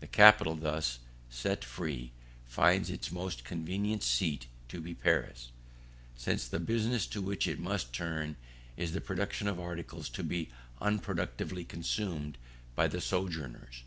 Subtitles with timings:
[0.00, 0.98] The capital thus
[1.28, 2.10] set free,
[2.44, 5.52] finds its most convenient seat to be Paris,
[6.16, 8.34] since the business to which it must turn
[8.76, 10.48] is the production of articles to be
[10.80, 12.36] unproductively consumed
[12.74, 13.84] by the sojourners.